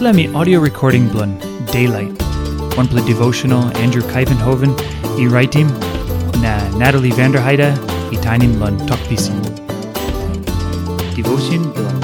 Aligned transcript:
Me 0.00 0.26
audio 0.34 0.58
recording 0.58 1.08
blun 1.08 1.38
Daylight. 1.70 2.20
One 2.76 2.88
play 2.88 3.06
devotional 3.06 3.62
Andrew 3.76 4.02
Kuyvenhoven, 4.02 4.72
e 5.18 5.28
writing 5.28 5.68
na 6.42 6.68
Natalie 6.76 7.12
Vanderheide, 7.12 7.70
e 8.12 8.16
tinin 8.16 8.54
blun 8.56 8.76
talkpisin. 8.88 9.38
Devotion 11.14 11.70
blun 11.72 12.00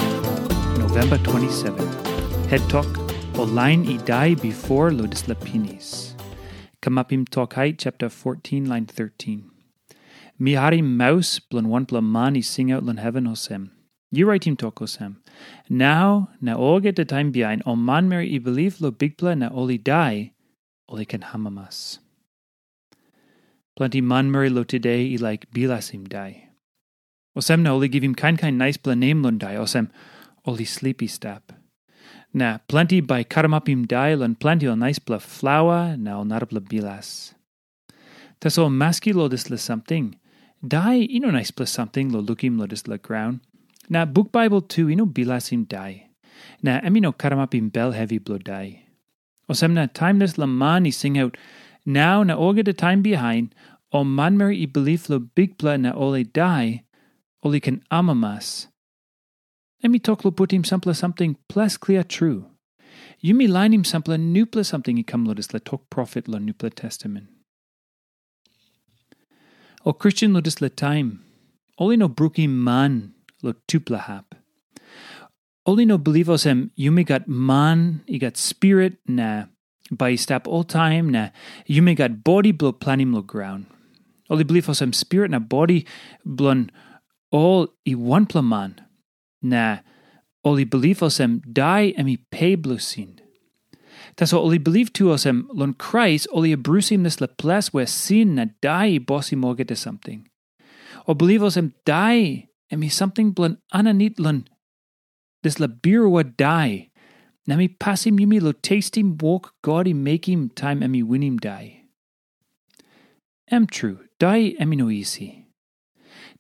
November 0.79 1.19
27. 1.19 1.85
Head 2.49 2.63
talk 2.69 2.87
line 3.37 3.85
e 3.85 3.99
die 3.99 4.37
before 4.37 4.91
Lodis 4.93 5.25
Lapinis. 5.25 6.15
Kamapim 6.81 7.29
talk 7.29 7.55
chapter 7.77 8.09
14 8.09 8.67
line 8.67 8.87
13. 8.87 9.51
Mi 10.39 10.53
harim 10.53 10.97
mouse 10.97 11.41
blun 11.41 11.67
one 11.67 11.87
pla 11.87 12.01
man 12.01 12.37
i 12.37 12.41
sing 12.41 12.71
out 12.71 12.85
lun 12.85 12.99
heaven 12.99 13.25
hosem. 13.25 13.71
You 14.13 14.27
write 14.27 14.45
him 14.45 14.57
tokosem. 14.57 15.17
Now, 15.69 16.31
na 16.41 16.57
oge 16.57 16.95
the 16.97 17.05
time 17.05 17.31
behind, 17.31 17.63
o 17.65 17.77
man 17.77 18.09
mer 18.09 18.21
i 18.21 18.39
believe 18.39 18.81
lo 18.81 18.91
bigpla 18.91 19.39
na 19.39 19.51
oli 19.55 19.79
die, 19.79 20.33
oli 20.89 21.05
can 21.05 21.21
hamamas. 21.21 21.99
Plenty 23.77 24.01
man 24.01 24.31
mer 24.31 24.51
lo 24.51 24.65
today 24.65 25.13
i 25.13 25.17
like 25.17 25.51
bilasim 25.53 26.09
die. 26.09 26.49
Osem 27.39 27.63
na 27.63 27.73
oli 27.73 27.87
give 27.87 28.03
him 28.03 28.17
kind 28.17 28.37
kind 28.37 28.59
nice 28.59 28.79
name 28.85 29.23
lon 29.23 29.39
die, 29.39 29.55
osem 29.55 29.91
oli 30.45 30.65
sleepy 30.65 31.07
stap. 31.07 31.53
Na 32.35 32.59
plenty 32.67 33.01
by 33.01 33.23
karamapim 33.23 33.87
die 33.87 34.15
lon 34.15 34.35
plenty 34.35 34.67
o 34.67 34.75
nice 34.75 34.99
bla 34.99 35.21
flower, 35.21 35.97
na 35.97 36.19
ol 36.19 36.25
narabla 36.25 36.61
bilas. 36.61 37.35
Tas 38.41 38.59
o 38.59 38.69
maski 38.69 39.15
lo 39.15 39.29
dis 39.29 39.51
la 39.51 39.57
something. 39.57 40.17
Die, 40.67 41.07
ino 41.15 41.31
nice 41.31 41.53
bla 41.53 41.65
something 41.65 42.11
lo 42.11 42.21
lookim 42.21 42.59
lo 42.59 42.67
dis 42.67 42.89
la 42.89 42.97
ground. 42.97 43.41
Na 43.89 44.05
book 44.05 44.31
Bible 44.33 44.61
tu 44.61 44.89
ino 44.89 45.07
bilasim 45.07 45.67
dai. 45.67 46.11
Na 46.63 46.81
emino 46.81 47.13
karamapim 47.13 47.73
bel 47.73 47.93
heavy 47.93 48.19
blood 48.19 48.45
dai. 48.45 48.85
Osem 49.49 49.73
na 49.73 49.87
timeless 49.87 50.39
la 50.39 50.47
man 50.47 50.87
i 50.87 50.91
sing 50.91 51.19
out, 51.19 51.37
now 51.85 52.23
na 52.23 52.37
oge 52.37 52.65
the 52.65 52.73
time 52.73 53.03
behind, 53.03 53.55
o 53.93 54.05
manmer 54.05 54.53
i 54.53 54.67
belief 54.67 55.09
lo 55.09 55.19
big 55.19 55.59
blood 55.59 55.81
na 55.81 55.93
ole 55.93 56.23
dai, 56.23 56.85
oli 57.43 57.59
can 57.59 57.83
amamas. 57.91 58.69
Emi 59.83 60.03
talk 60.03 60.25
lo 60.25 60.31
put 60.31 60.53
him 60.53 60.63
sample 60.63 60.95
something 60.95 61.37
plus 61.49 61.77
clear 61.77 62.05
true. 62.05 62.47
You 63.19 63.35
mi 63.35 63.47
line 63.47 63.73
him 63.73 63.85
sample 63.85 64.17
nupla 64.17 64.65
something 64.65 64.99
i 64.99 65.03
come 65.03 65.27
lodis 65.27 65.53
la 65.53 65.61
talk 65.65 65.89
prophet 65.91 66.29
lo 66.29 66.39
nupla 66.39 66.73
testament. 66.75 67.29
O 69.85 69.93
Christian 69.93 70.33
lodis 70.33 70.61
la 70.61 70.69
time, 70.69 71.25
oli 71.79 71.97
no 71.97 72.09
brukim 72.09 72.51
man 72.51 73.15
lo 73.43 73.55
tuplahap. 73.69 74.35
Oli 75.67 75.85
no 75.85 75.99
belivos 75.99 76.47
em 76.47 76.71
yume 76.79 77.05
got 77.07 77.29
man, 77.29 78.03
i 78.09 78.19
got 78.19 78.37
spirit 78.37 78.99
na 79.07 79.47
by 79.91 80.15
step 80.15 80.47
all 80.47 80.65
time 80.65 81.11
na 81.11 81.29
yume 81.69 81.97
got 81.97 82.25
body 82.25 82.53
blo 82.53 82.73
planim 82.73 83.13
lo 83.15 83.23
ground. 83.23 83.67
Oli 84.31 84.45
belivos 84.45 84.81
em 84.81 84.93
spirit 84.93 85.31
na 85.31 85.39
body 85.39 85.87
blon 86.25 86.71
all 87.31 87.69
i 87.87 87.95
one 87.95 88.27
plaman 88.27 88.81
na 89.43 89.79
oli 90.45 90.65
belivos 90.65 91.21
em 91.21 91.41
die 91.53 91.93
emi 91.99 92.19
pe 92.31 92.57
blusin. 92.57 93.21
Tas 94.17 94.33
oli 94.33 94.59
believe 94.59 94.93
tu 94.93 95.11
os 95.11 95.27
em 95.27 95.49
lon 95.53 95.75
Christ 95.75 96.27
oli 96.33 96.55
abrusim 96.55 97.05
this 97.05 97.21
la 97.21 97.27
ples 97.27 97.73
where 97.73 97.87
sin 97.87 98.35
na 98.35 98.47
die 98.63 98.99
bossi 98.99 99.37
morge 99.37 99.67
to 99.67 99.77
something. 99.77 100.29
O 101.07 101.15
belivos 101.15 101.57
em 101.57 101.73
die 101.85 102.50
emi 102.73 102.91
something 102.91 103.33
blan 103.33 103.59
ananit 103.73 104.19
lan 104.19 104.47
des 105.43 105.59
la 105.59 105.67
birwa 105.67 106.23
die. 106.37 106.91
Nami 107.47 107.69
passim 107.69 108.21
yumi 108.21 108.41
lo 108.41 108.53
tastim 108.53 109.21
walk 109.21 109.55
godi 109.63 109.95
make 109.95 110.27
him 110.27 110.51
time 110.51 110.81
emi 110.81 111.03
winim 111.03 111.41
die. 111.41 111.85
Em 113.51 113.67
true, 113.67 113.99
die 114.19 114.55
emi 114.61 114.77
no 114.77 114.91
easy. 114.91 115.47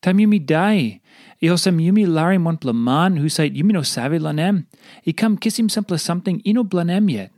Time 0.03 0.19
yumi 0.19 0.45
die. 0.45 1.01
E 1.43 1.49
osam 1.49 1.81
yumi 1.81 2.07
larim 2.07 2.45
one 2.45 2.57
blaman 2.57 3.17
who 3.17 3.29
sait 3.29 3.55
yumi 3.55 3.73
no 3.73 3.83
save 3.83 4.21
lanem. 4.21 4.67
E 5.05 5.13
come 5.13 5.37
kiss 5.37 5.59
him 5.59 5.69
simple 5.69 5.99
something 5.99 6.41
ino 6.47 6.63
blanem 6.63 7.11
yet. 7.11 7.33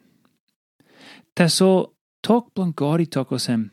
Taso 1.37 1.93
talk 2.23 2.53
blan 2.55 2.73
godi 2.73 3.07
tokosem. 3.07 3.71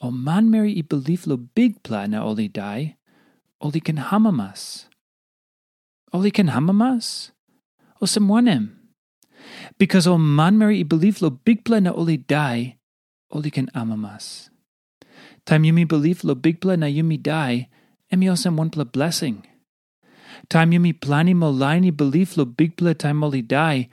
O 0.00 0.10
man 0.10 0.50
mary 0.50 0.72
i 0.76 0.82
belief 0.82 1.26
lo 1.26 1.36
big 1.36 1.82
plan 1.82 2.10
na 2.10 2.24
oli 2.24 2.48
die. 2.48 2.95
Oli 3.60 3.80
kan 3.80 3.96
hamamas. 3.96 4.88
Oli 6.12 6.30
kan 6.30 6.48
hamamas? 6.48 7.32
O 8.00 8.06
semwanem. 8.06 8.76
Because 9.78 10.06
o 10.06 10.18
manmeri 10.18 10.80
i 10.80 10.84
believe 10.84 11.22
lo 11.22 11.30
big 11.30 11.68
na 11.68 11.90
oli 11.90 12.16
die, 12.16 12.76
oli 13.30 13.50
kan 13.50 13.68
amamas. 13.74 14.50
Time 15.46 15.64
yumi 15.64 15.84
believe 15.88 16.24
lo 16.24 16.34
big 16.34 16.64
na 16.64 16.86
yumi 16.86 17.22
die, 17.22 17.68
emi 18.12 18.26
osem 18.28 18.56
one 18.56 18.70
pla 18.70 18.84
blessing. 18.84 19.46
Time 20.48 20.72
yumi 20.72 20.92
plani 20.92 22.36
lo 22.36 22.44
big 22.44 22.76
pla 22.76 22.92
time 22.92 23.22
oli 23.24 23.42
die, 23.42 23.88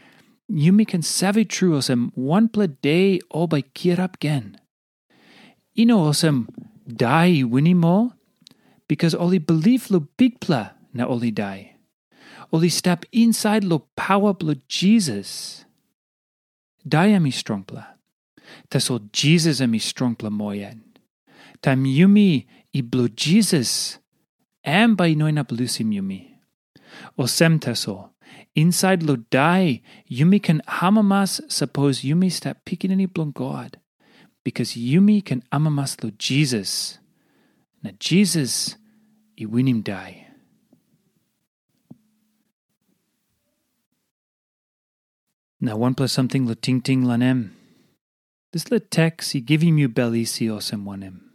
yumi 0.51 0.87
can 0.87 1.01
save 1.01 1.47
true 1.47 1.77
osem 1.77 2.11
one 2.15 2.47
pla 2.47 2.67
day 2.81 3.19
o 3.31 3.47
by 3.47 3.61
kirap 3.61 4.19
gen. 4.19 4.57
Ino 5.77 6.09
osem 6.09 6.47
die 6.87 7.43
winnie 7.43 7.73
mo, 7.73 8.13
because 8.87 9.15
oli 9.15 9.39
believe 9.39 9.89
lo 9.89 10.07
big 10.17 10.39
pla 10.39 10.71
na 10.93 11.05
oli 11.05 11.31
die. 11.31 11.75
Oli 12.51 12.69
step 12.69 13.05
inside 13.11 13.63
lo 13.63 13.87
power 13.95 14.33
blo 14.33 14.55
Jesus. 14.67 15.65
Die 16.85 17.15
ami 17.15 17.31
strong 17.31 17.63
pla. 17.63 17.97
Tas 18.69 18.89
o 18.91 18.99
Jesus 19.11 19.61
ami 19.61 19.79
strong 19.79 20.15
pla 20.15 20.29
moyen. 20.29 20.83
Tam 21.61 21.85
yumi 21.85 22.45
i 22.73 22.81
blo 22.81 23.07
Jesus. 23.07 23.99
Am 24.63 24.95
by 24.95 25.15
noina 25.15 25.43
blusim 25.43 25.91
yumi. 25.91 26.35
O 27.17 27.25
sem 27.25 27.59
taso. 27.59 28.09
Inside 28.55 29.01
lo 29.03 29.15
die, 29.15 29.81
yumi 30.09 30.41
can 30.41 30.61
hamamas 30.67 31.41
suppose 31.49 32.01
yumi 32.01 32.31
step 32.31 32.63
picking 32.65 32.91
any 32.91 33.07
blon 33.07 33.31
God. 33.31 33.79
Because 34.43 34.73
yumi 34.73 35.25
can 35.25 35.43
amamas 35.51 36.03
lo 36.03 36.11
Jesus. 36.17 36.99
Na 37.83 37.91
Jesus 37.99 38.77
i 39.35 39.45
winim 39.45 39.83
die. 39.83 40.27
Na 45.59 45.75
one 45.75 45.93
plus 45.93 46.11
something 46.11 46.47
la 46.47 46.55
ting 46.55 46.81
ting 46.81 47.03
lanem. 47.03 47.51
This 48.51 48.71
la 48.71 48.79
tex 48.89 49.35
i 49.35 49.39
give 49.39 49.61
him 49.61 49.77
you 49.77 49.89
belly 49.89 50.25
si 50.25 50.47
osem 50.47 50.85
wanem. 50.85 51.32